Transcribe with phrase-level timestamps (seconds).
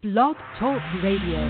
[0.00, 1.42] Blog Talk Radio.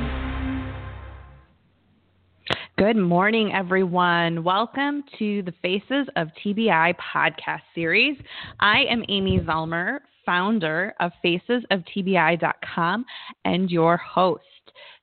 [2.79, 4.43] Good morning, everyone.
[4.43, 8.17] Welcome to the Faces of TBI podcast series.
[8.59, 13.05] I am Amy Zellmer, founder of facesoftbi.com
[13.45, 14.43] and your host.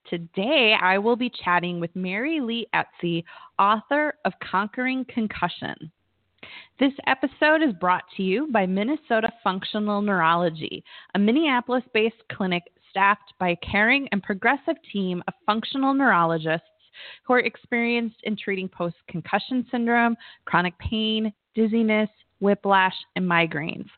[0.09, 3.23] Today, I will be chatting with Mary Lee Etsy,
[3.59, 5.91] author of Conquering Concussion.
[6.79, 10.83] This episode is brought to you by Minnesota Functional Neurology,
[11.13, 12.63] a Minneapolis based clinic
[12.95, 16.65] staffed by a caring and progressive team of functional neurologists
[17.25, 22.07] who are experienced in treating post concussion syndrome, chronic pain, dizziness,
[22.39, 23.89] whiplash, and migraines.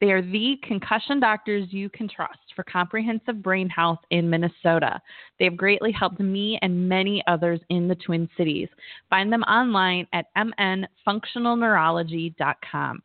[0.00, 5.00] They are the concussion doctors you can trust for comprehensive brain health in Minnesota.
[5.38, 8.68] They have greatly helped me and many others in the Twin Cities.
[9.10, 13.02] Find them online at mnfunctionalneurology.com.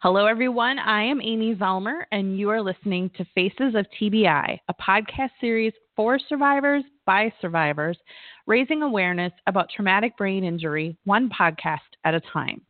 [0.00, 0.78] Hello, everyone.
[0.78, 5.74] I am Amy Zellmer, and you are listening to Faces of TBI, a podcast series
[5.94, 7.98] for survivors by survivors,
[8.46, 12.62] raising awareness about traumatic brain injury, one podcast at a time.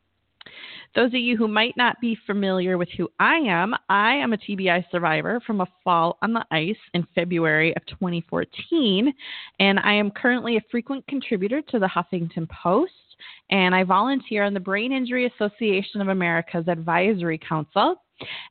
[0.96, 4.38] Those of you who might not be familiar with who I am, I am a
[4.38, 9.14] TBI survivor from a fall on the ice in February of 2014,
[9.61, 13.09] and I am currently a frequent contributor to the Huffington Post
[13.50, 17.96] and I volunteer on the Brain Injury Association of America's Advisory Council.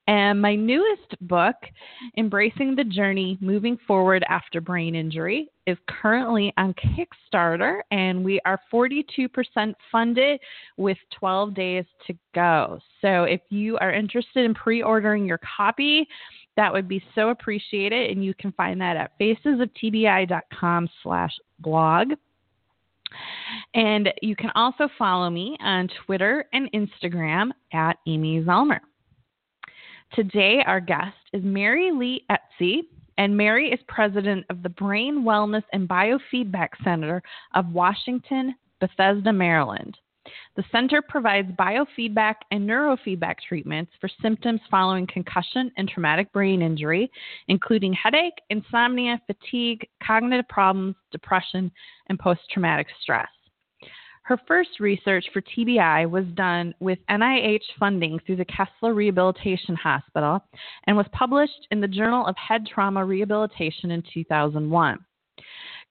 [0.07, 1.55] And my newest book,
[2.17, 8.59] Embracing the Journey Moving Forward After Brain Injury, is currently on Kickstarter, and we are
[8.73, 9.29] 42%
[9.91, 10.39] funded
[10.77, 12.79] with 12 days to go.
[13.01, 16.07] So if you are interested in pre ordering your copy,
[16.57, 22.13] that would be so appreciated, and you can find that at facesoftbi.com slash blog.
[23.73, 28.79] And you can also follow me on Twitter and Instagram at Amy Zellmer.
[30.13, 32.81] Today, our guest is Mary Lee Etzie,
[33.17, 37.21] and Mary is president of the Brain Wellness and Biofeedback Center
[37.53, 39.97] of Washington, Bethesda, Maryland.
[40.55, 47.09] The center provides biofeedback and neurofeedback treatments for symptoms following concussion and traumatic brain injury,
[47.47, 51.71] including headache, insomnia, fatigue, cognitive problems, depression,
[52.07, 53.29] and post traumatic stress.
[54.29, 60.39] Her first research for TBI was done with NIH funding through the Kessler Rehabilitation Hospital
[60.85, 64.99] and was published in the Journal of Head Trauma Rehabilitation in 2001.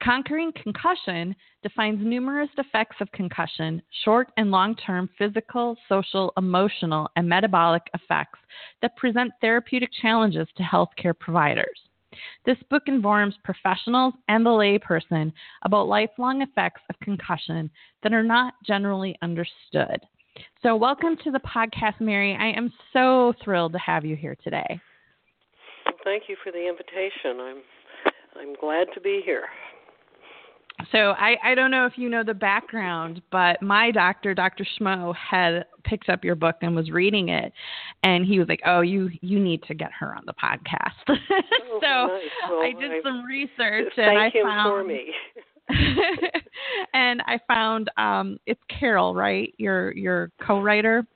[0.03, 7.29] Conquering concussion defines numerous effects of concussion, short and long term physical, social, emotional, and
[7.29, 8.39] metabolic effects
[8.81, 11.81] that present therapeutic challenges to healthcare providers.
[12.47, 15.33] This book informs professionals and the layperson
[15.63, 17.69] about lifelong effects of concussion
[18.05, 20.01] that are not generally understood.
[20.63, 22.37] So, welcome to the podcast, Mary.
[22.39, 24.81] I am so thrilled to have you here today.
[26.05, 27.41] Thank you for the invitation.
[27.41, 27.63] I'm
[28.41, 29.47] I'm glad to be here
[30.93, 34.65] so I, I don't know if you know the background, but my doctor, Dr.
[34.79, 37.53] Schmo, had picked up your book and was reading it,
[38.05, 41.79] and he was like, "Oh, you you need to get her on the podcast." oh,
[41.81, 42.23] so nice.
[42.49, 45.13] well, I did I, some research and I him found for me.
[46.95, 49.53] and I found um it's Carol, right?
[49.59, 51.07] Your your co-writer.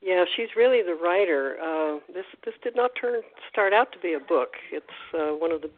[0.00, 1.56] Yeah, she's really the writer.
[1.62, 3.20] Uh, this this did not turn
[3.50, 4.50] start out to be a book.
[4.72, 5.70] It's uh, one of the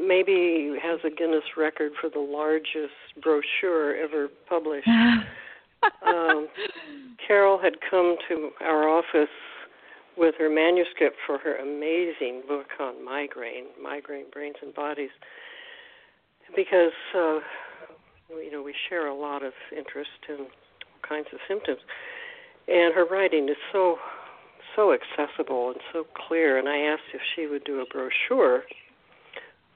[0.00, 4.88] maybe has a Guinness record for the largest brochure ever published.
[6.06, 6.48] um,
[7.26, 9.28] Carol had come to our office
[10.16, 15.10] with her manuscript for her amazing book on migraine, migraine brains and bodies,
[16.54, 17.38] because uh,
[18.42, 21.80] you know we share a lot of interest in all kinds of symptoms,
[22.68, 23.96] and her writing is so
[24.76, 26.58] so accessible and so clear.
[26.58, 28.62] And I asked if she would do a brochure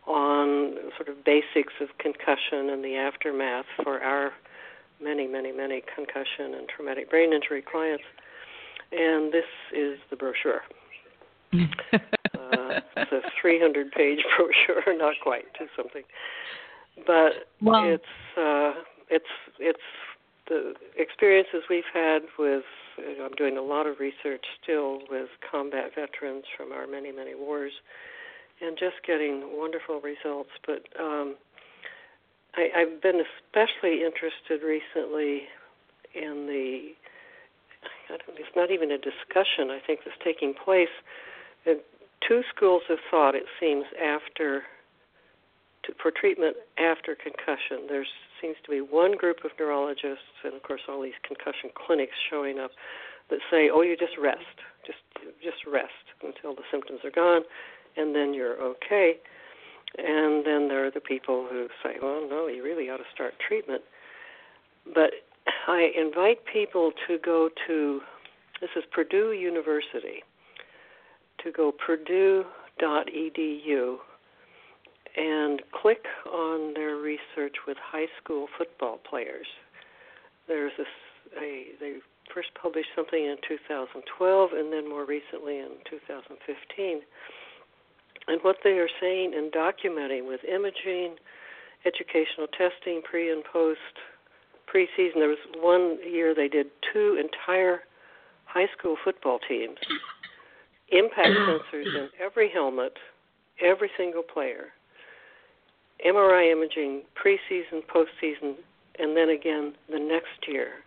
[0.06, 4.32] on sort of basics of concussion and the aftermath for our
[5.02, 8.04] many, many, many concussion and traumatic brain injury clients.
[8.92, 10.62] And this is the brochure.
[11.92, 16.02] uh, it's a 300 page brochure, not quite, to something.
[17.06, 18.04] But well, it's
[18.38, 18.72] uh,
[19.10, 19.24] it's
[19.58, 19.78] it's
[20.48, 22.62] the experiences we've had with.
[23.20, 27.72] I'm doing a lot of research still with combat veterans from our many many wars,
[28.60, 30.50] and just getting wonderful results.
[30.66, 31.36] But um,
[32.56, 35.42] I, I've been especially interested recently
[36.14, 36.94] in the.
[38.08, 39.70] I don't, it's not even a discussion.
[39.70, 40.92] I think that's taking place.
[41.66, 41.80] In
[42.26, 44.62] two schools of thought, it seems, after
[45.84, 47.86] to, for treatment after concussion.
[47.88, 48.04] There
[48.40, 52.58] seems to be one group of neurologists, and of course, all these concussion clinics showing
[52.58, 52.70] up
[53.30, 55.00] that say, "Oh, you just rest, just
[55.42, 57.42] just rest until the symptoms are gone,
[57.96, 59.14] and then you're okay.
[59.96, 63.34] And then there are the people who say, well, no, you really ought to start
[63.46, 63.82] treatment.
[64.92, 65.12] But
[65.66, 68.00] I invite people to go to,
[68.60, 70.22] this is Purdue University,
[71.44, 72.46] to go purdue.edu
[75.16, 79.46] and click on their research with high school football players.
[80.48, 80.88] There's this,
[81.40, 81.98] a, they
[82.34, 87.00] first published something in 2012 and then more recently in 2015
[88.28, 91.16] and what they are saying and documenting with imaging,
[91.84, 93.78] educational testing, pre and post
[94.72, 95.14] preseason.
[95.16, 97.80] There was one year they did two entire
[98.46, 99.78] high school football teams,
[100.90, 102.96] impact sensors in every helmet,
[103.60, 104.68] every single player,
[106.06, 108.54] MRI imaging, preseason, postseason,
[108.98, 110.83] and then again the next year.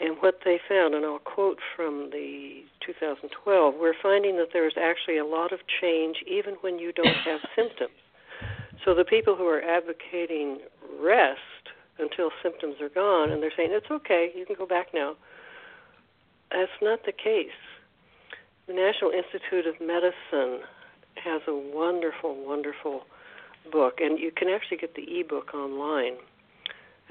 [0.00, 5.18] And what they found, and I'll quote from the 2012, we're finding that there's actually
[5.18, 7.92] a lot of change even when you don't have symptoms.
[8.84, 10.60] So the people who are advocating
[10.98, 11.40] rest
[11.98, 15.16] until symptoms are gone, and they're saying it's okay, you can go back now.
[16.50, 17.60] That's not the case.
[18.66, 20.64] The National Institute of Medicine
[21.22, 23.02] has a wonderful, wonderful
[23.70, 26.14] book, and you can actually get the ebook online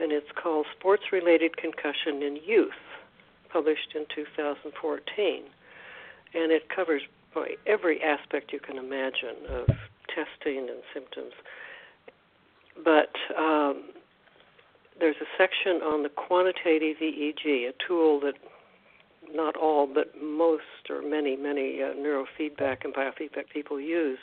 [0.02, 2.72] and it's called Sports Related Concussion in Youth,
[3.52, 5.44] published in 2014.
[6.34, 7.02] And it covers
[7.68, 9.68] every aspect you can imagine of
[10.08, 11.34] testing and symptoms.
[12.84, 13.90] But um,
[15.00, 18.36] there's a section on the quantitative EEG, a tool that
[19.32, 24.20] not all, but most or many, many uh, neurofeedback and biofeedback people use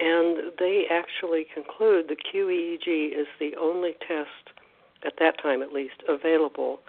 [0.00, 4.56] and they actually conclude the QEEG is the only test,
[5.04, 6.80] at that time at least, available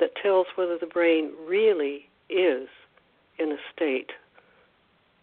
[0.00, 2.68] that tells whether the brain really is
[3.38, 4.10] in a state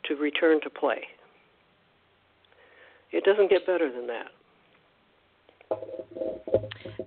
[0.06, 1.02] to return to play.
[3.12, 4.28] It doesn't get better than that.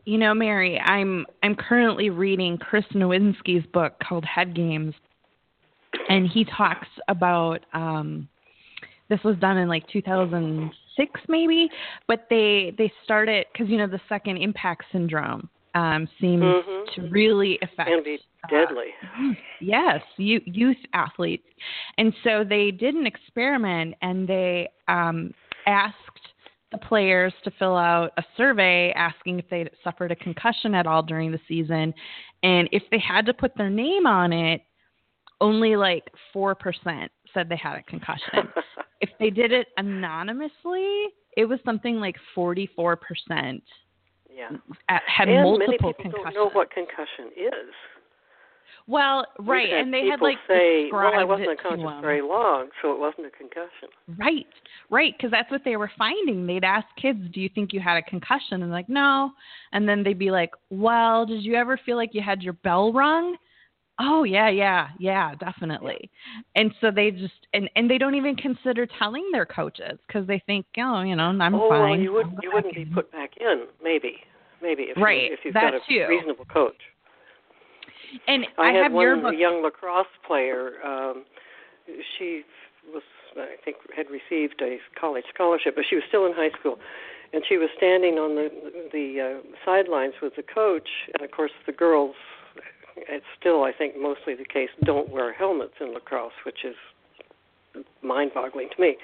[0.05, 4.95] You know, Mary, I'm I'm currently reading Chris Nowinski's book called Head Games,
[6.09, 8.29] and he talks about um,
[9.09, 11.69] this was done in like 2006 maybe
[12.07, 17.01] but they they started because you know the second impact syndrome um, seems mm-hmm.
[17.01, 18.19] to really affect and be
[18.49, 18.87] deadly.
[19.03, 21.47] Uh, yes, youth, youth athletes,
[21.99, 25.33] and so they did an experiment and they um,
[25.67, 25.97] asked
[26.71, 31.03] the players to fill out a survey asking if they suffered a concussion at all
[31.03, 31.93] during the season,
[32.43, 34.63] and if they had to put their name on it,
[35.41, 38.49] only like four percent said they had a concussion.
[39.01, 42.97] if they did it anonymously, it was something like 44%.
[44.33, 44.51] Yeah.
[44.89, 46.25] At, had and multiple many people concussions.
[46.25, 47.75] don't know what concussion is.
[48.87, 52.99] Well, right, and they had like say, "Well, I wasn't unconscious very long, so it
[52.99, 53.89] wasn't a concussion."
[54.19, 54.47] Right,
[54.91, 56.47] right, because that's what they were finding.
[56.47, 59.31] They'd ask kids, "Do you think you had a concussion?" And like, "No,"
[59.73, 62.93] and then they'd be like, "Well, did you ever feel like you had your bell
[62.93, 63.37] rung?"
[64.01, 66.11] Oh yeah, yeah, yeah, definitely.
[66.57, 70.43] And so they just and and they don't even consider telling their coaches because they
[70.47, 71.91] think, oh, you know, I'm oh, fine.
[71.91, 74.17] well, you would you wouldn't be put back in, maybe,
[74.61, 76.07] maybe if Right, you, if you've that got a too.
[76.09, 76.75] reasonable coach.
[78.27, 79.35] And I, I, had have one your book.
[79.37, 80.73] young lacrosse player.
[80.85, 81.25] Um,
[82.19, 82.43] she
[82.93, 83.03] was,
[83.37, 86.79] I think, had received a college scholarship, but she was still in high school,
[87.33, 88.49] and she was standing on the
[88.93, 92.15] the uh, sidelines with the coach, and of course the girls.
[92.97, 94.71] It's still, I think, mostly the case.
[94.85, 96.77] Don't wear helmets in lacrosse, which is
[98.03, 98.97] mind-boggling to me.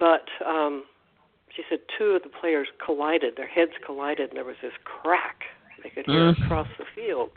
[0.00, 0.84] But um,
[1.54, 5.44] she said two of the players collided; their heads collided, and there was this crack.
[5.82, 6.44] They could hear Mm.
[6.44, 7.30] across the field.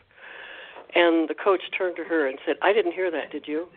[0.94, 3.32] And the coach turned to her and said, "I didn't hear that.
[3.32, 3.68] Did you?"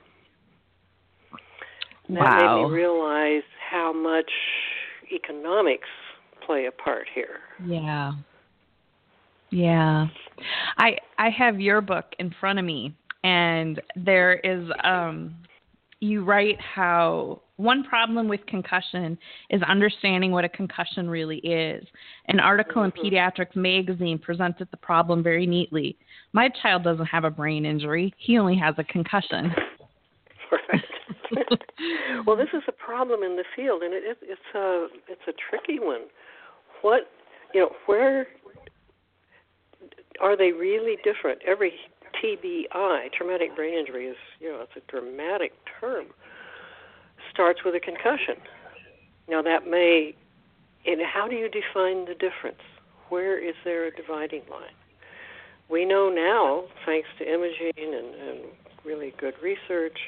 [2.06, 4.30] And That made me realize how much
[5.10, 5.88] economics
[6.40, 7.40] play a part here.
[7.66, 8.12] Yeah.
[9.50, 10.06] Yeah.
[10.76, 15.34] I I have your book in front of me and there is um
[16.00, 19.18] you write how one problem with concussion
[19.50, 21.84] is understanding what a concussion really is.
[22.26, 22.98] An article in Mhm.
[23.02, 25.96] Pediatrics magazine presented the problem very neatly.
[26.32, 28.14] My child doesn't have a brain injury.
[28.16, 29.52] He only has a concussion.
[30.50, 30.84] Right.
[32.26, 35.32] well, this is a problem in the field, and it, it, it's a it's a
[35.50, 36.02] tricky one.
[36.82, 37.10] What
[37.52, 38.28] you know, where
[40.20, 41.40] are they really different?
[41.46, 41.72] Every
[42.22, 46.06] TBI, traumatic brain injury, is you know it's a dramatic term.
[47.32, 48.36] Starts with a concussion.
[49.28, 50.14] Now that may,
[50.86, 52.62] and how do you define the difference?
[53.08, 54.74] Where is there a dividing line?
[55.68, 58.40] We know now, thanks to imaging and, and
[58.84, 59.98] really good research,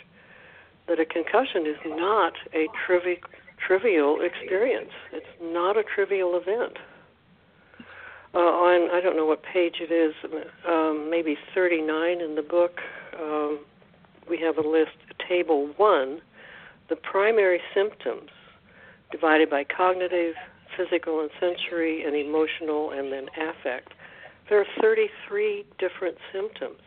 [0.88, 3.20] that a concussion is not a trivi-
[3.64, 4.90] trivial experience.
[5.12, 6.78] It's not a trivial event.
[8.32, 10.14] Uh, on I don't know what page it is,
[10.68, 12.78] um, maybe 39 in the book,
[13.20, 13.60] um,
[14.28, 14.92] we have a list,
[15.28, 16.20] table one,
[16.88, 18.30] the primary symptoms
[19.10, 20.34] divided by cognitive,
[20.76, 23.92] physical and sensory, and emotional, and then affect.
[24.48, 26.78] There are 33 different symptoms.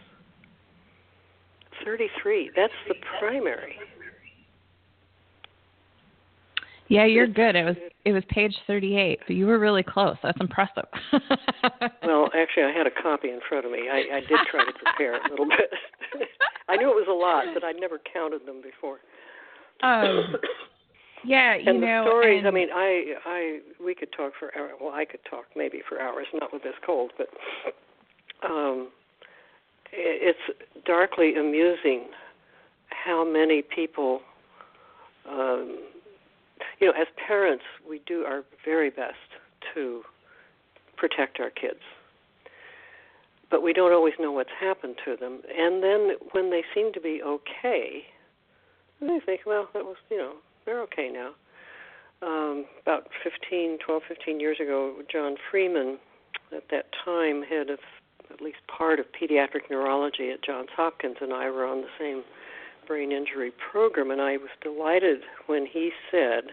[1.83, 2.51] 33.
[2.55, 3.77] That's the primary.
[6.93, 7.55] Yeah, you're good.
[7.55, 10.15] It was it was page 38, but you were really close.
[10.21, 10.85] That's impressive.
[12.03, 13.89] well, actually, I had a copy in front of me.
[13.91, 15.71] I, I did try to prepare a little bit.
[16.69, 18.99] I knew it was a lot, but I'd never counted them before.
[19.81, 20.35] Um,
[21.25, 22.39] yeah, you and know, the stories.
[22.39, 24.73] and, I mean, I, I, we could talk for hours.
[24.79, 27.27] Well, I could talk maybe for hours, not with this cold, but
[28.47, 28.89] um,
[29.91, 30.37] it's
[30.85, 32.03] darkly amusing
[32.89, 34.21] how many people.
[35.27, 35.79] Um,
[36.79, 39.15] you know, as parents, we do our very best
[39.73, 40.03] to
[40.97, 41.79] protect our kids.
[43.49, 45.41] But we don't always know what's happened to them.
[45.55, 48.03] And then when they seem to be okay,
[48.99, 50.33] they think, well, that was, you know,
[50.65, 51.31] they're okay now.
[52.21, 55.97] Um, about 15, 12, 15 years ago, John Freeman,
[56.55, 57.79] at that time, head of
[58.31, 62.23] at least part of pediatric neurology at Johns Hopkins, and I were on the same
[62.85, 66.51] brain injury program, and I was delighted when he said,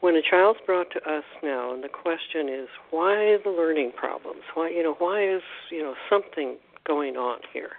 [0.00, 4.42] when a child's brought to us now, and the question is, why the learning problems?
[4.54, 7.72] Why, you know, why is, you know, something going on here?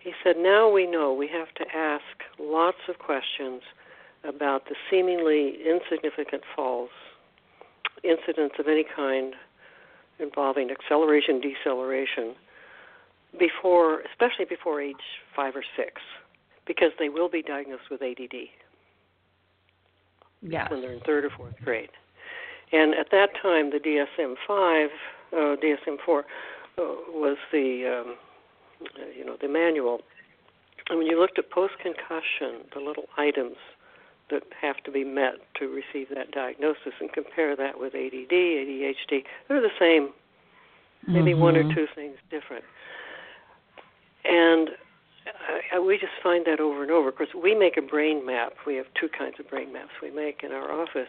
[0.00, 2.02] He said, now we know we have to ask
[2.38, 3.62] lots of questions
[4.24, 6.90] about the seemingly insignificant falls,
[8.02, 9.34] incidents of any kind
[10.18, 12.34] involving acceleration, deceleration,
[13.38, 14.96] before, especially before age
[15.34, 16.00] five or six
[16.66, 18.48] because they will be diagnosed with ADD
[20.44, 20.70] yes.
[20.70, 21.90] when they're in third or fourth grade.
[22.72, 24.86] And at that time, the DSM-5,
[25.32, 26.22] uh, DSM-4 uh,
[27.08, 28.16] was the um,
[28.82, 30.00] uh, you know the manual.
[30.88, 33.56] And when you looked at post-concussion, the little items
[34.30, 39.22] that have to be met to receive that diagnosis, and compare that with ADD, ADHD,
[39.48, 40.10] they're the same.
[41.06, 41.40] Maybe mm-hmm.
[41.40, 42.64] one or two things different.
[44.24, 44.70] And
[45.72, 47.08] I, we just find that over and over.
[47.08, 48.52] Of course, we make a brain map.
[48.66, 51.08] We have two kinds of brain maps we make in our office,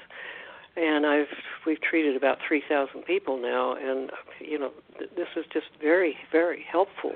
[0.76, 1.28] and I've
[1.66, 6.16] we've treated about three thousand people now, and you know th- this is just very
[6.32, 7.14] very helpful.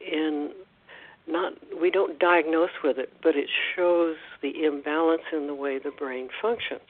[0.00, 0.52] In
[1.26, 5.90] not we don't diagnose with it, but it shows the imbalance in the way the
[5.90, 6.82] brain functions.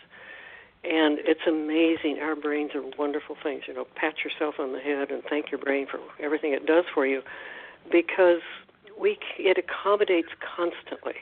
[0.85, 2.19] And it's amazing.
[2.23, 3.63] Our brains are wonderful things.
[3.67, 6.85] You know, pat yourself on the head and thank your brain for everything it does
[6.95, 7.23] for you,
[7.91, 8.43] because
[9.01, 11.15] we it accommodates constantly.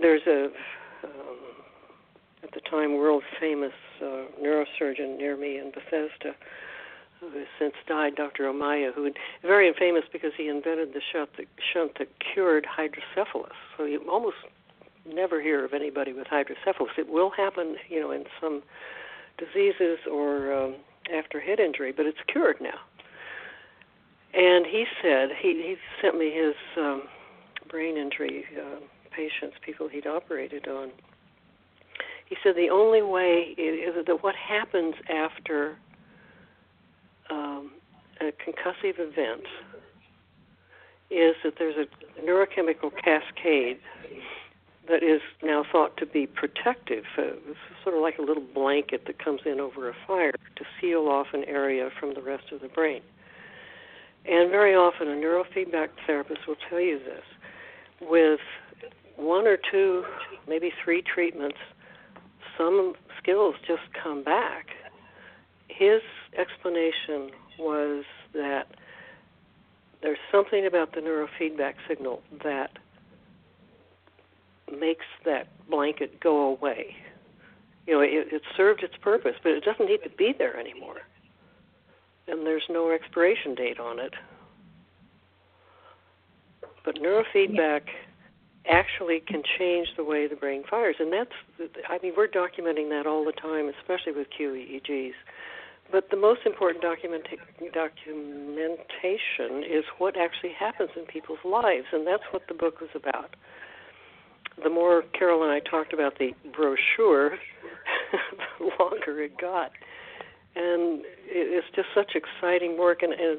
[0.00, 0.46] There's a
[1.04, 1.36] um,
[2.42, 6.34] at the time world famous uh, neurosurgeon near me in Bethesda
[7.20, 8.44] who has since died, Dr.
[8.44, 9.10] Ommaya, who
[9.42, 13.52] very famous because he invented the shunt that, shunt that cured hydrocephalus.
[13.76, 14.36] So you almost
[15.06, 16.92] never hear of anybody with hydrocephalus.
[16.96, 18.62] It will happen, you know, in some
[19.38, 20.76] diseases or um,
[21.14, 22.78] after head injury, but it's cured now.
[24.32, 27.02] And he said he he sent me his um,
[27.68, 30.90] brain injury uh, patients, people he'd operated on.
[32.26, 35.76] He said the only way is that what happens after
[37.28, 37.72] um,
[38.20, 39.46] a concussive event
[41.10, 43.78] is that there's a neurochemical cascade
[44.88, 47.04] that is now thought to be protective.
[47.18, 51.08] It's sort of like a little blanket that comes in over a fire to seal
[51.08, 53.02] off an area from the rest of the brain.
[54.26, 57.24] And very often, a neurofeedback therapist will tell you this.
[58.00, 58.40] With
[59.16, 60.04] one or two,
[60.48, 61.58] maybe three treatments,
[62.56, 64.66] some skills just come back.
[65.68, 66.00] His
[66.36, 68.66] explanation was that
[70.02, 72.70] there's something about the neurofeedback signal that
[74.78, 76.96] makes that blanket go away.
[77.86, 81.00] You know, it, it served its purpose, but it doesn't need to be there anymore
[82.30, 84.14] and there's no expiration date on it.
[86.84, 88.68] But neurofeedback yeah.
[88.68, 91.32] actually can change the way the brain fires, and that's
[91.88, 95.12] I mean we're documenting that all the time, especially with QEEGs.
[95.92, 102.22] But the most important documenta- documentation is what actually happens in people's lives, and that's
[102.30, 103.34] what the book was about.
[104.62, 107.36] The more Carol and I talked about the brochure,
[108.58, 109.72] the longer it got
[110.56, 113.38] and it's just such exciting work and, and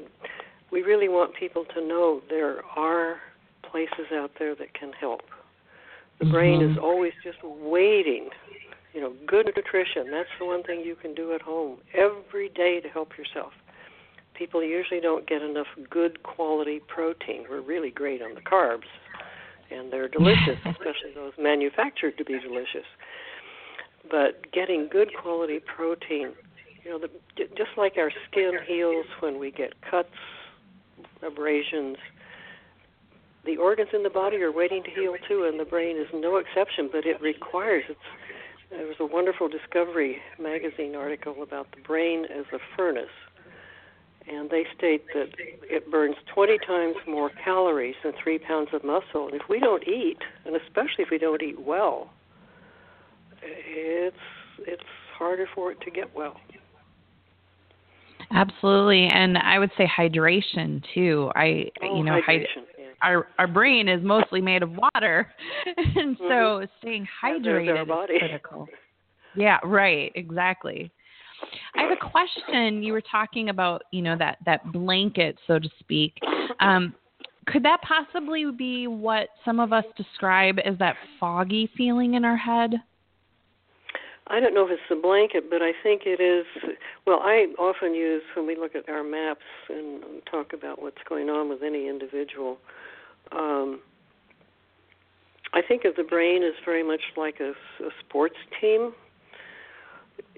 [0.70, 3.20] we really want people to know there are
[3.62, 5.22] places out there that can help.
[6.18, 6.70] The brain Mhm.
[6.72, 8.30] is always just waiting.
[8.94, 12.80] You know, good nutrition, that's the one thing you can do at home every day
[12.80, 13.52] to help yourself.
[14.34, 17.44] People usually don't get enough good quality protein.
[17.48, 18.88] We're really great on the carbs,
[19.70, 22.86] and they're delicious, especially those manufactured to be delicious.
[24.10, 26.34] But getting good quality protein,
[26.84, 27.10] you know, the,
[27.56, 30.08] just like our skin heals when we get cuts,
[31.22, 31.96] abrasions,
[33.44, 36.36] the organs in the body are waiting to heal too, and the brain is no
[36.36, 36.88] exception.
[36.90, 37.98] But it requires it's.
[38.70, 43.10] There was a wonderful Discovery magazine article about the brain as a furnace,
[44.26, 49.26] and they state that it burns 20 times more calories than three pounds of muscle.
[49.26, 52.10] And if we don't eat, and especially if we don't eat well,
[53.42, 54.16] it's
[54.60, 54.82] it's
[55.18, 56.40] harder for it to get well.
[58.34, 61.30] Absolutely, and I would say hydration too.
[61.34, 62.64] I Oh, you know hy- hydration.
[62.78, 62.84] yeah.
[63.02, 65.30] our our brain is mostly made of water,
[65.76, 66.68] and so Mhm.
[66.80, 68.14] staying Yeah, hydrated body.
[68.14, 68.68] is critical.
[69.34, 70.90] Yeah, right, exactly.
[71.76, 72.82] I have a question.
[72.82, 76.18] You were talking about you know that that blanket, so to speak.
[76.60, 76.94] Um,
[77.46, 82.36] could that possibly be what some of us describe as that foggy feeling in our
[82.36, 82.74] head?
[84.28, 86.46] I don't know if it's the blanket, but I think it is.
[87.04, 91.28] Well, I often use when we look at our maps and talk about what's going
[91.28, 92.58] on with any individual.
[93.32, 93.80] Um,
[95.52, 97.50] I think of the brain as very much like a,
[97.84, 98.92] a sports team.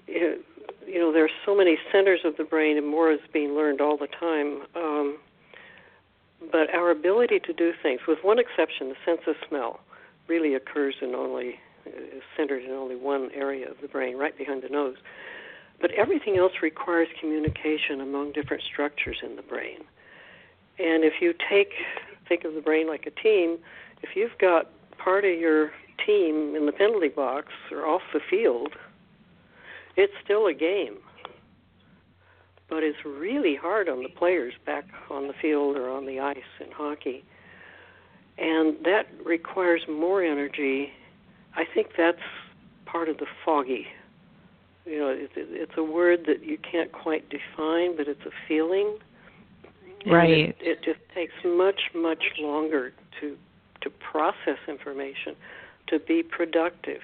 [0.07, 0.43] It,
[0.87, 3.79] you know, there are so many centers of the brain, and more is being learned
[3.79, 4.63] all the time.
[4.75, 5.17] Um,
[6.51, 9.79] but our ability to do things, with one exception, the sense of smell,
[10.27, 14.63] really occurs in only is centered in only one area of the brain, right behind
[14.63, 14.97] the nose.
[15.79, 19.79] But everything else requires communication among different structures in the brain.
[20.79, 21.73] And if you take
[22.27, 23.57] think of the brain like a team,
[24.01, 25.71] if you've got part of your
[26.05, 28.73] team in the penalty box or off the field,
[29.95, 30.97] it's still a game.
[32.67, 36.37] But it's really hard on the players back on the field or on the ice
[36.59, 37.23] in hockey.
[38.37, 40.91] And that requires more energy
[41.55, 42.19] I think that's
[42.85, 43.87] part of the foggy.
[44.85, 48.97] You know, it's, it's a word that you can't quite define, but it's a feeling.
[50.05, 50.49] Right.
[50.49, 53.37] It, it just takes much, much longer to
[53.81, 55.35] to process information,
[55.87, 57.01] to be productive.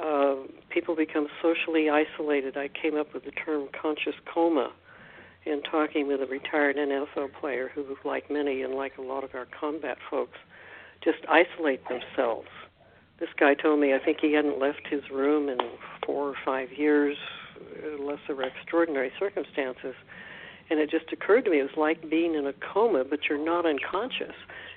[0.00, 0.36] Uh,
[0.70, 2.56] people become socially isolated.
[2.56, 4.72] I came up with the term conscious coma
[5.44, 9.34] in talking with a retired NFL player who, like many and like a lot of
[9.34, 10.38] our combat folks,
[11.02, 12.48] just isolate themselves
[13.18, 15.58] this guy told me I think he hadn't left his room in
[16.04, 17.16] four or five years,
[17.98, 19.94] unless there were extraordinary circumstances.
[20.68, 23.42] And it just occurred to me it was like being in a coma, but you're
[23.42, 24.34] not unconscious.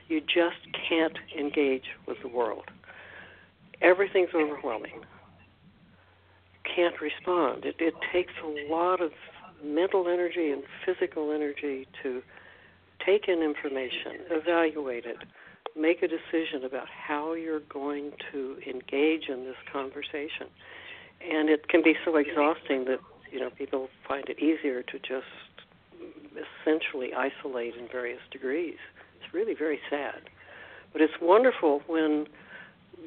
[0.08, 2.66] You just can't engage with the world.
[3.82, 5.02] Everything's overwhelming.
[6.54, 7.66] You can't respond.
[7.66, 9.12] It, it takes a lot of
[9.64, 12.22] mental energy and physical energy to
[13.06, 15.18] take in information, evaluate it,
[15.80, 20.48] make a decision about how you're going to engage in this conversation.
[21.22, 23.00] And it can be so exhausting that,
[23.32, 25.26] you know, people find it easier to just
[26.36, 28.78] essentially isolate in various degrees.
[29.22, 30.22] It's really very sad.
[30.94, 32.28] But it's wonderful when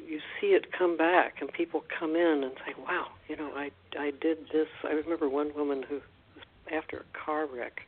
[0.07, 3.71] you see it come back and people come in and say, "Wow, you know, I
[3.97, 6.01] I did this." I remember one woman who
[6.71, 7.81] after a car wreck.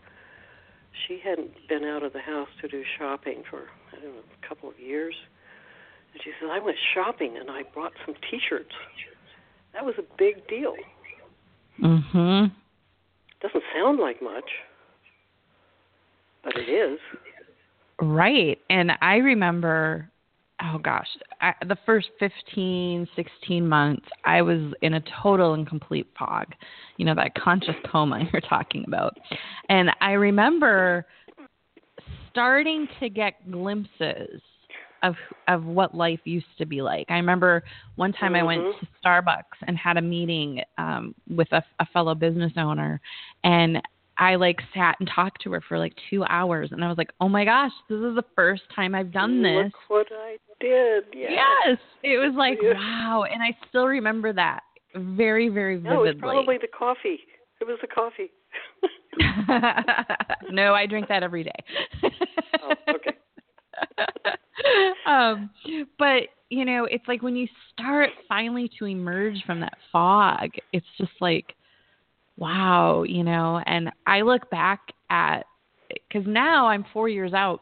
[1.07, 4.47] She hadn't been out of the house to do shopping for I don't know a
[4.47, 5.15] couple of years,
[6.13, 8.73] and she said, "I went shopping and I bought some T-shirts."
[9.73, 10.75] That was a big deal.
[11.79, 12.51] Mhm.
[13.41, 14.49] Doesn't sound like much,
[16.43, 16.99] but it is.
[17.99, 18.59] Right.
[18.69, 20.09] And I remember,
[20.61, 21.07] oh gosh,
[21.41, 26.53] I, the first 15, 16 months, I was in a total and complete fog,
[26.97, 29.17] you know, that conscious coma you're talking about.
[29.69, 31.05] And I remember
[32.35, 34.41] starting to get glimpses
[35.03, 35.15] of
[35.47, 37.05] of what life used to be like.
[37.09, 37.63] I remember
[37.95, 38.79] one time I went Mhm.
[38.79, 42.99] to Starbucks and had a meeting um with a, a fellow business owner
[43.43, 43.81] and
[44.17, 47.11] I like sat and talked to her for like two hours, and I was like,
[47.19, 51.03] "Oh my gosh, this is the first time I've done this." Look what I did.
[51.13, 51.31] Yes.
[51.65, 52.75] Yes, it was like Yeah.
[52.75, 54.61] wow, and I still remember that
[54.95, 56.19] very, very No, it was vividly.
[56.21, 57.19] probably the coffee.
[57.59, 58.31] It was the coffee.
[60.51, 61.63] no, I drink that every day.
[62.61, 63.15] Oh, okay.
[65.05, 65.49] um,
[65.97, 70.85] but you know, it's like when you start finally to emerge from that fog, it's
[70.97, 71.55] just like,
[72.37, 73.61] wow, you know.
[73.65, 75.43] And I look back at
[75.89, 77.61] because now I'm four years out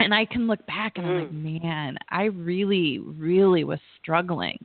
[0.00, 1.62] And I can look back and I'm like, Mm.
[1.62, 4.58] man, I really, really was struggling.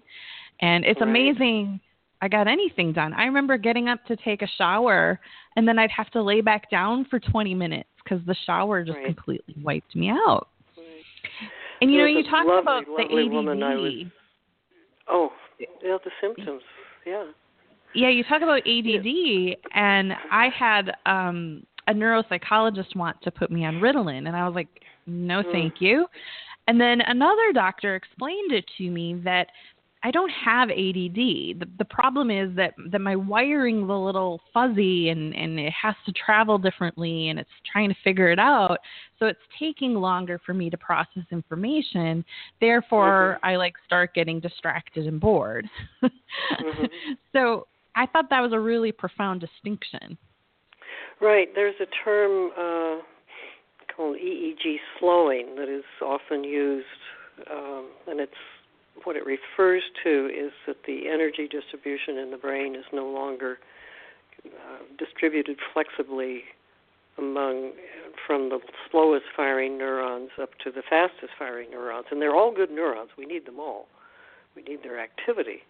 [0.62, 1.10] And it's Right.
[1.10, 1.80] amazing
[2.21, 3.13] I got anything done.
[3.13, 5.19] I remember getting up to take a shower
[5.56, 8.97] and then I'd have to lay back down for 20 minutes because the shower just
[8.97, 9.06] Right.
[9.08, 10.47] completely wiped me out.
[10.78, 10.86] Right.
[11.82, 13.75] And you know, you a talk lovely, about the ADD.
[13.82, 14.12] was-
[15.08, 16.63] Oh, yeah, the symptoms.
[17.06, 17.25] Yeah.
[17.93, 23.65] Yeah, you talk about ADD, and I had um, a neuropsychologist want to put me
[23.65, 24.67] on Ritalin, and I was like,
[25.06, 25.51] no, Mm.
[25.51, 26.08] thank you.
[26.67, 29.51] And then another doctor explained it to me that
[30.06, 31.15] I don't have ADD.
[31.60, 35.96] The, the problem is that that my wiring's a little fuzzy, and and it has
[36.06, 38.78] to travel differently, and it's trying to figure it out.
[39.18, 42.24] So it's taking longer for me to process information.
[42.62, 45.68] Therefore, I like start getting distracted and bored.
[46.04, 46.89] Mhm.
[47.34, 50.18] So I thought that was a really profound distinction.
[51.20, 51.50] Right.
[51.56, 53.02] There's a term uh,
[53.96, 56.86] called EEG slowing that is often used,
[57.52, 58.32] um, and it's
[59.04, 63.58] what it refers to is that the energy distribution in the brain is no longer
[64.46, 66.44] uh, distributed flexibly
[67.18, 67.72] among
[68.28, 68.60] from the
[68.92, 73.10] slowest firing neurons up to the fastest firing neurons, and they're all good neurons.
[73.18, 73.88] We need them all.
[74.56, 75.64] We need their activity.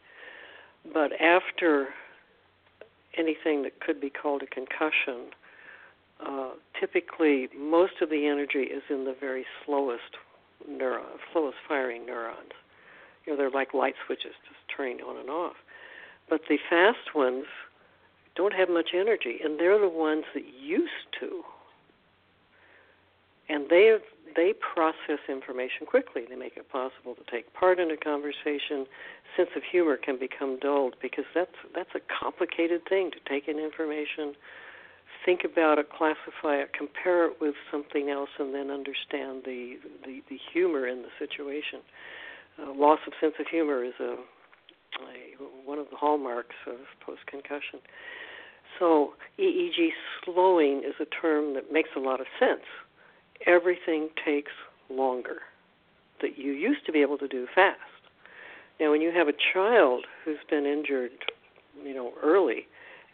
[0.93, 1.89] But after
[3.17, 5.31] anything that could be called a concussion,
[6.25, 10.17] uh, typically most of the energy is in the very slowest
[10.69, 12.51] neuron, slowest firing neurons.
[13.25, 15.55] You know, they're like light switches, just turning on and off.
[16.29, 17.45] But the fast ones
[18.35, 21.43] don't have much energy, and they're the ones that used to.
[23.47, 23.97] And they
[24.35, 26.23] they process information quickly.
[26.27, 28.85] They make it possible to take part in a conversation.
[29.37, 33.59] Sense of humor can become dulled because that's that's a complicated thing to take in
[33.59, 34.33] information,
[35.25, 40.21] think about it, classify it, compare it with something else, and then understand the the,
[40.29, 41.79] the humor in the situation.
[42.61, 44.17] Uh, loss of sense of humor is a, a
[45.65, 47.79] one of the hallmarks of post concussion.
[48.79, 49.89] So EEG
[50.23, 52.63] slowing is a term that makes a lot of sense.
[53.45, 54.51] Everything takes
[54.89, 55.39] longer
[56.21, 57.79] that you used to be able to do fast.
[58.79, 61.11] Now, when you have a child who's been injured,
[61.83, 62.67] you know, early,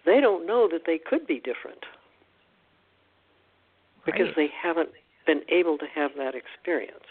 [0.06, 1.86] they don't know that they could be different
[4.06, 4.36] because Right.
[4.36, 4.90] they haven't
[5.28, 7.06] been able to have that experience.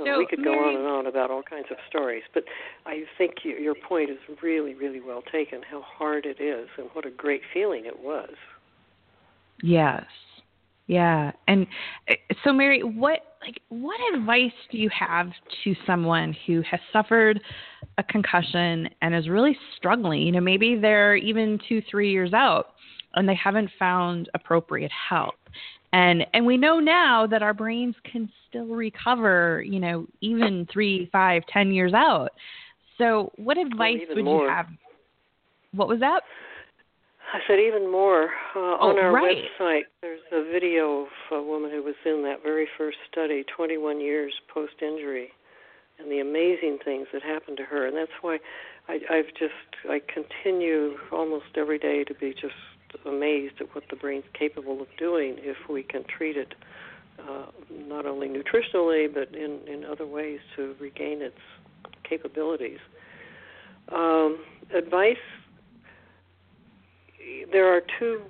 [0.00, 2.44] So, So, we could go Mary- on and on about all kinds of stories, but
[2.86, 5.60] I think you, your point is really, really well taken.
[5.62, 8.30] How hard it is, and what a great feeling it was.
[9.62, 10.04] Yes.
[10.86, 11.32] Yeah.
[11.46, 11.66] And
[12.08, 15.28] uh, so Mary, what like what advice do you have
[15.64, 17.40] to someone who has suffered
[17.98, 20.22] a concussion and is really struggling?
[20.22, 22.70] You know, maybe they're even 2 3 years out
[23.14, 25.36] and they haven't found appropriate help.
[25.92, 31.08] And and we know now that our brains can still recover, you know, even three,
[31.12, 32.30] five, ten years out.
[32.98, 34.44] So what advice even would more.
[34.44, 34.66] you have?
[35.72, 36.22] What was that?
[37.32, 38.24] I said even more.
[38.56, 39.36] Uh, Oh, on our right.
[39.60, 44.00] website, there's a video of a woman who was in that very first study, 21
[44.00, 45.28] years post injury,
[45.98, 47.86] and the amazing things that happened to her.
[47.86, 48.38] And that's why
[48.88, 52.54] I, I've just I continue almost every day to be just
[53.06, 56.54] amazed at what the brain's capable of doing if we can treat it
[57.18, 61.38] uh, not only nutritionally but in in other ways to regain its
[62.04, 62.78] capabilities.
[63.92, 64.38] Um,
[64.74, 65.16] advice
[67.52, 68.22] there are two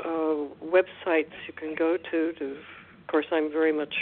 [0.00, 2.32] uh, websites you can go to.
[2.32, 3.94] To, of course, I'm very much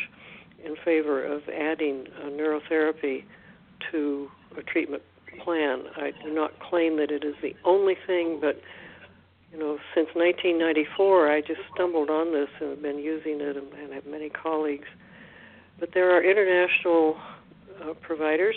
[0.65, 3.25] in favor of adding neurotherapy
[3.91, 5.03] to a treatment
[5.43, 5.85] plan.
[5.97, 8.61] I do not claim that it is the only thing, but
[9.53, 13.73] you know, since 1994, I just stumbled on this and have been using it, and,
[13.73, 14.89] and have many colleagues.
[15.79, 17.17] But there are international
[17.83, 18.57] uh, providers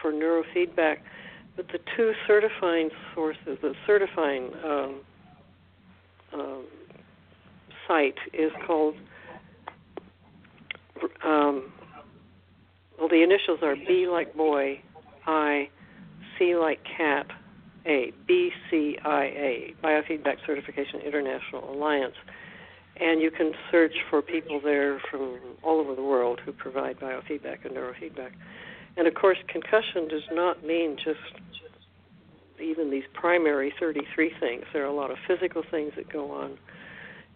[0.00, 0.98] for neurofeedback
[1.56, 5.00] but the two certifying sources, the certifying um,
[6.32, 6.64] um,
[7.86, 8.96] site is called,
[11.24, 11.72] um,
[12.98, 14.80] well, the initials are B like boy,
[15.26, 15.68] I,
[16.38, 17.26] C like cat,
[17.86, 22.14] A, BCIA, Biofeedback Certification International Alliance.
[23.00, 27.64] And you can search for people there from all over the world who provide biofeedback
[27.64, 28.30] and neurofeedback.
[28.96, 31.18] And of course, concussion does not mean just
[32.62, 34.64] even these primary 33 things.
[34.72, 36.56] There are a lot of physical things that go on.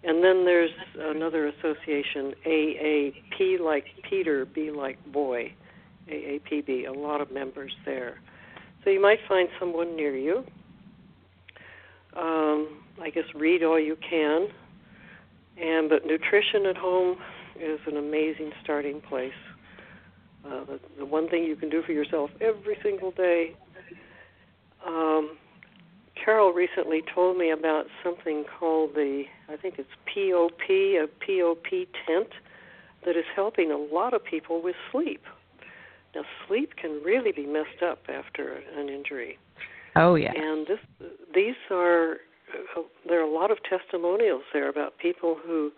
[0.05, 5.53] And then there's another association, AAP like Peter, B like boy,
[6.09, 8.21] AAPB, a lot of members there.
[8.89, 10.45] So you might find someone near you.
[12.17, 14.49] Um, I guess read all you can
[15.61, 17.19] And but nutrition at home
[17.61, 19.31] is an amazing starting place.
[20.43, 23.55] Uh, the, the one thing you can do for yourself every single day.
[24.87, 25.37] Um,
[26.15, 32.29] Carol recently told me about something called the, I think it's POP, a POP tent,
[33.05, 35.21] that is helping a lot of people with sleep.
[36.19, 39.39] Now, sleep can really be messed up after an injury.
[39.95, 40.33] Oh yeah.
[40.35, 40.81] And this,
[41.33, 42.17] these are,
[42.77, 45.71] uh, there are a lot of testimonials there about people who,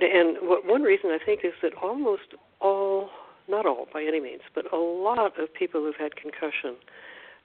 [0.00, 3.10] and what, one reason I think is that almost all,
[3.48, 6.74] not all by any means, but a lot of people who've had concussion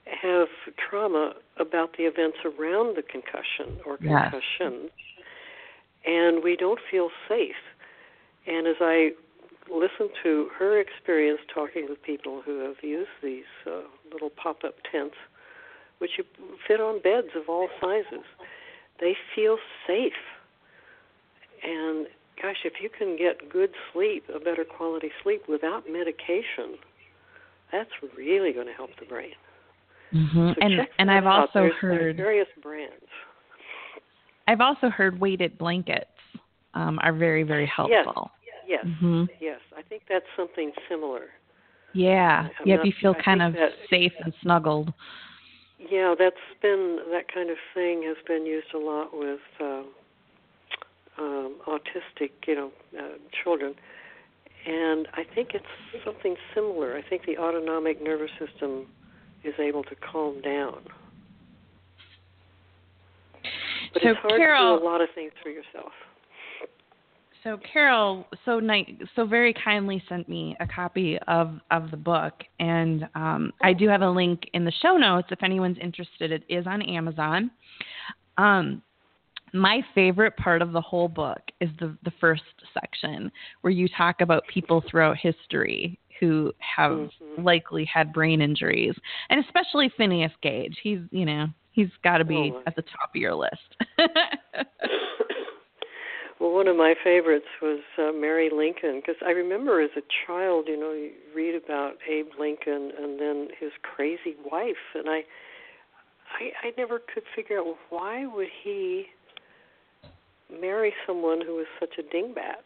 [0.06, 0.48] have
[0.90, 4.32] trauma about the events around the concussion or Yes.
[4.32, 4.90] concussion,
[6.06, 7.62] and we don't feel safe.
[8.48, 9.12] And as I
[9.72, 15.16] listen to her experience talking with people who have used these uh, little pop-up tents,
[16.00, 16.24] which you
[16.68, 18.26] fit on beds of all sizes,
[19.00, 20.14] they feel safe.
[21.64, 22.08] And
[22.42, 26.78] gosh, if you can get good sleep, a better quality sleep without medication,
[27.72, 29.34] that's really going to help the brain.
[30.12, 31.50] hmm So And and I've out.
[31.50, 32.94] also there's heard various brands.
[34.48, 36.06] I've also heard weighted blankets
[36.74, 38.14] um, are very very helpful.
[38.16, 38.30] Yes,
[38.84, 41.28] hmm yes, I think that's something similar.
[41.94, 42.50] Yeah.
[42.60, 42.76] I'm yeah.
[42.78, 44.94] not- you feel I kind of that- safe and snuggled.
[45.80, 49.84] Yeah, that's been that kind of thing has been used a lot with uh,
[51.20, 53.76] um, autistic, you know, uh, children,
[54.66, 56.96] and I think it's something similar.
[56.98, 58.88] I think the autonomic nervous system
[59.44, 60.82] is able to calm down.
[63.94, 65.94] But So, it's hard Carol- to do a lot of things for yourself.
[67.48, 72.34] So Carol, so ni- so very kindly sent me a copy of of the book,
[72.60, 76.34] and um, I do have a link in the show notes if anyone's interested.
[76.34, 77.50] It is on Amazon.
[78.38, 78.82] Um,
[79.54, 83.32] my favorite part of the whole book is the the first section
[83.62, 87.46] where you talk about people throughout history who have Mhm.
[87.46, 88.96] likely had brain injuries,
[89.30, 90.78] and especially Phineas Gage.
[90.84, 93.78] He's you know he's got to be Oh, at the top of your list.
[96.40, 100.66] well, one of my favorites was uh, Mary Lincoln because I remember as a child,
[100.68, 105.24] you know, you read about Abe Lincoln and then his crazy wife, and I,
[106.40, 109.08] I, I never could figure out why would he
[110.50, 112.64] marry someone who was such a dingbat.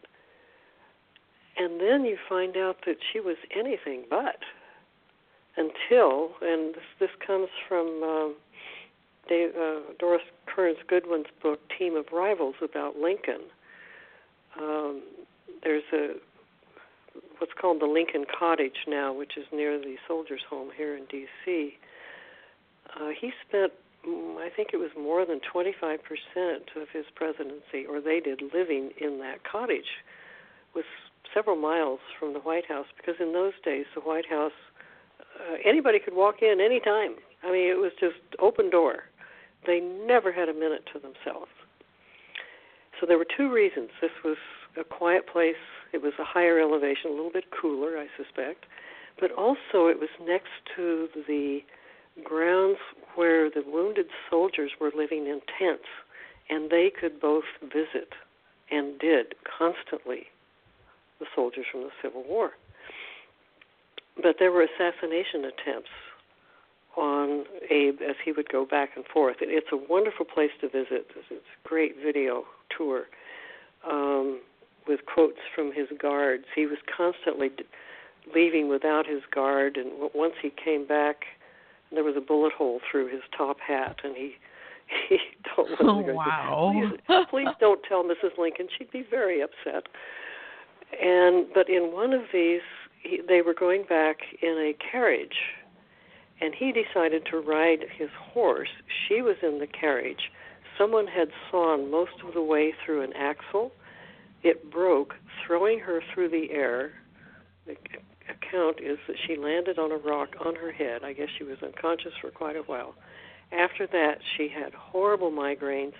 [1.58, 4.38] And then you find out that she was anything but.
[5.56, 8.36] Until, and this, this comes from um,
[9.28, 13.42] Dave, uh, Doris Kearns Goodwin's book Team of Rivals about Lincoln.
[14.60, 15.02] Um,
[15.62, 16.14] there's a
[17.38, 21.76] what's called the Lincoln Cottage now, which is near the Soldiers' Home here in D.C.
[22.94, 23.72] Uh, he spent,
[24.06, 25.98] mm, I think it was more than 25%
[26.80, 30.02] of his presidency, or they did, living in that cottage,
[30.74, 30.84] was
[31.34, 32.86] several miles from the White House.
[32.96, 34.52] Because in those days, the White House,
[35.20, 37.16] uh, anybody could walk in anytime.
[37.42, 39.04] I mean, it was just open door.
[39.66, 41.50] They never had a minute to themselves.
[43.02, 43.90] So there were two reasons.
[44.00, 44.36] This was
[44.78, 45.58] a quiet place.
[45.92, 48.64] It was a higher elevation, a little bit cooler, I suspect.
[49.18, 51.64] But also, it was next to the
[52.22, 52.78] grounds
[53.16, 55.88] where the wounded soldiers were living in tents,
[56.48, 58.14] and they could both visit
[58.70, 60.28] and did constantly
[61.18, 62.52] the soldiers from the Civil War.
[64.14, 65.90] But there were assassination attempts
[66.96, 69.36] on Abe as he would go back and forth.
[69.40, 71.06] It, it's a wonderful place to visit.
[71.16, 72.44] It's, a great video
[72.76, 73.04] tour
[73.88, 74.40] um,
[74.86, 76.44] with quotes from his guards.
[76.54, 77.64] He was constantly d-
[78.34, 81.24] leaving without his guard, and w- once he came back,
[81.92, 84.34] there was a bullet hole through his top hat, and he
[85.08, 85.18] he
[85.54, 86.72] told of the guards, wow.
[87.08, 88.36] please, please don't tell Mrs.
[88.38, 88.68] Lincoln.
[88.76, 89.84] She'd be very upset.
[91.00, 92.60] And but in one of these,
[93.02, 95.36] he, they were going back in a carriage,
[96.42, 98.68] and he decided to ride his horse.
[99.06, 100.32] She was in the carriage.
[100.76, 103.70] Someone had sawn most of the way through an axle.
[104.42, 105.14] It broke,
[105.46, 106.94] throwing her through the air.
[107.64, 107.76] The
[108.28, 111.04] account is that she landed on a rock on her head.
[111.04, 112.96] I guess she was unconscious for quite a while.
[113.52, 115.94] After that, she had horrible migraines,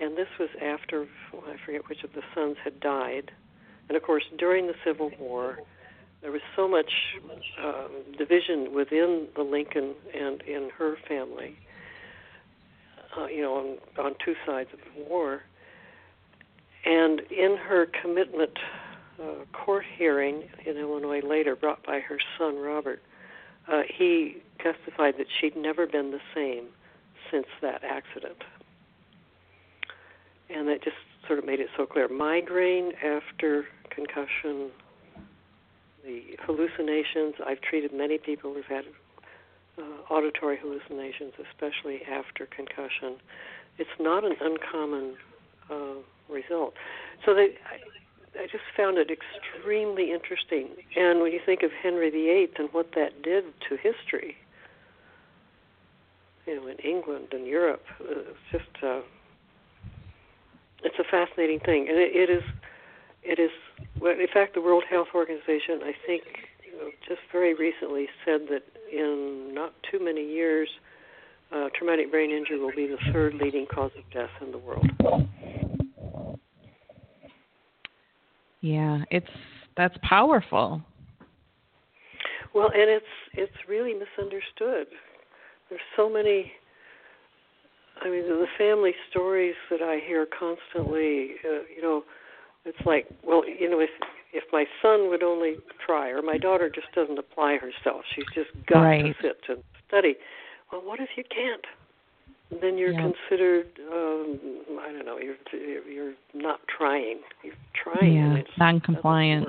[0.00, 3.32] and this was after well, I forget which of the sons had died.
[3.88, 5.58] And of course, during the Civil War,
[6.24, 6.90] there was so much
[7.62, 11.54] um, division within the Lincoln and in her family.
[13.14, 15.42] Uh, you know, on, on two sides of the war.
[16.86, 18.58] And in her commitment
[19.22, 23.02] uh, court hearing in Illinois later, brought by her son Robert,
[23.70, 26.68] uh, he testified that she'd never been the same
[27.30, 28.42] since that accident.
[30.48, 32.08] And that just sort of made it so clear.
[32.08, 34.70] Migraine after concussion,
[36.04, 37.34] the hallucinations.
[37.46, 38.84] I've treated many people who've had
[39.78, 43.16] uh, auditory hallucinations, especially after concussion.
[43.78, 45.16] It's not an uncommon
[45.70, 45.94] uh,
[46.28, 46.74] result.
[47.24, 50.68] So they, I, I just found it extremely interesting.
[50.96, 54.36] And when you think of Henry VIII and what that did to history,
[56.46, 59.00] you know, in England and Europe, uh, it's just uh,
[60.84, 62.42] it's a fascinating thing, and it, it is
[63.24, 63.50] it is.
[64.00, 66.22] Well, in fact, the World Health Organization, I think,
[66.64, 70.68] you know, just very recently said that in not too many years,
[71.54, 74.86] uh, traumatic brain injury will be the third leading cause of death in the world.
[78.60, 79.26] Yeah, it's
[79.76, 80.80] that's powerful.
[82.54, 84.86] Well, and it's it's really misunderstood.
[85.68, 86.52] There's so many.
[88.02, 91.32] I mean, the family stories that I hear constantly.
[91.44, 92.04] Uh, you know,
[92.64, 93.90] it's like, well, you know, if
[94.32, 98.50] if my son would only try, or my daughter just doesn't apply herself, she's just
[98.66, 99.02] got right.
[99.02, 100.16] to sit and study.
[100.72, 101.64] Well, what if you can't?
[102.60, 103.10] Then you're yeah.
[103.12, 104.38] considered, um,
[104.80, 105.36] I don't know, you're
[105.88, 107.20] you're not trying.
[107.42, 108.14] You're trying.
[108.14, 109.48] Yeah, and non-compliant.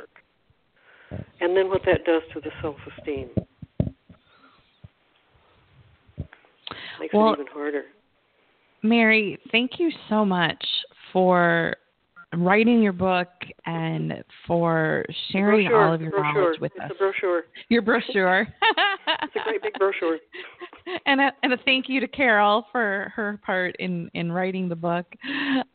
[1.39, 3.29] And then what that does to the self-esteem
[6.99, 7.83] makes well, it even harder.
[8.81, 10.63] Mary, thank you so much
[11.11, 11.75] for
[12.37, 13.27] writing your book
[13.65, 16.33] and for sharing brochure, all of your brochure.
[16.33, 16.91] knowledge with it's us.
[16.91, 17.43] A brochure.
[17.69, 18.47] Your brochure.
[19.23, 20.17] it's a great big brochure.
[21.05, 24.75] and a, and a thank you to Carol for her part in in writing the
[24.75, 25.05] book.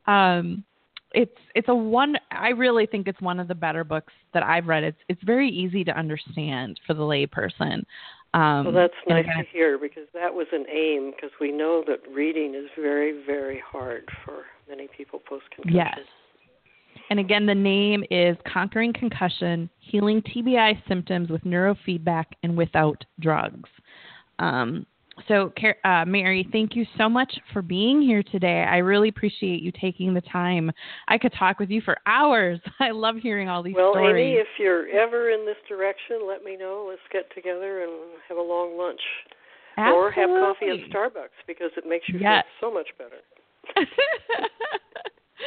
[0.06, 0.64] Um,
[1.12, 2.16] it's it's a one.
[2.30, 4.84] I really think it's one of the better books that I've read.
[4.84, 7.84] It's it's very easy to understand for the layperson.
[8.32, 11.98] Um, well, that's nice to hear because that was an aim because we know that
[12.12, 15.76] reading is very very hard for many people post concussion.
[15.76, 15.98] Yes.
[17.10, 23.68] And again, the name is Conquering Concussion Healing TBI Symptoms with Neurofeedback and Without Drugs.
[24.38, 24.86] Um,
[25.28, 25.52] so,
[25.84, 28.62] uh, Mary, thank you so much for being here today.
[28.62, 30.70] I really appreciate you taking the time.
[31.08, 32.60] I could talk with you for hours.
[32.80, 34.12] I love hearing all these well, stories.
[34.12, 36.86] Well, Amy, if you're ever in this direction, let me know.
[36.88, 37.92] Let's get together and
[38.28, 39.00] have a long lunch.
[39.76, 40.00] Absolutely.
[40.00, 42.44] Or have coffee at Starbucks because it makes you yes.
[42.60, 43.20] feel so much better.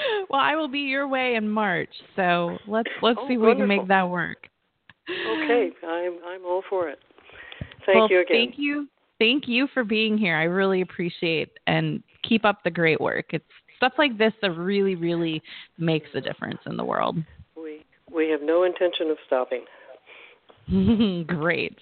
[0.30, 3.56] well, I will be your way in March, so let's let's oh, see if we
[3.56, 4.48] can make that work.
[5.10, 7.00] Okay, I'm I'm all for it.
[7.86, 8.38] Thank well, you again.
[8.38, 8.88] Thank you.
[9.20, 10.36] Thank you for being here.
[10.36, 13.28] I really appreciate and keep up the great work.
[13.32, 13.46] It's
[13.78, 15.42] stuff like this that really, really
[15.78, 17.18] makes a difference in the world.
[17.56, 19.66] We we have no intention of stopping.
[21.28, 21.78] Great.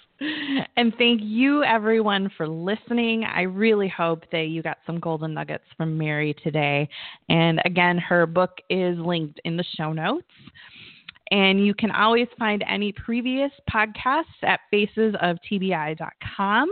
[0.76, 3.24] And thank you, everyone, for listening.
[3.24, 6.88] I really hope that you got some golden nuggets from Mary today.
[7.30, 10.28] And again, her book is linked in the show notes.
[11.32, 16.70] And you can always find any previous podcasts at facesoftbi.com.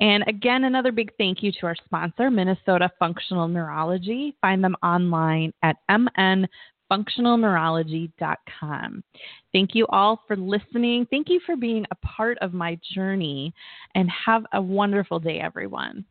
[0.00, 4.36] And again, another big thank you to our sponsor, Minnesota Functional Neurology.
[4.40, 6.46] Find them online at mn
[6.90, 9.04] functionalneurology.com.
[9.52, 11.06] Thank you all for listening.
[11.10, 13.54] Thank you for being a part of my journey,
[13.94, 16.04] and have a wonderful day, everyone.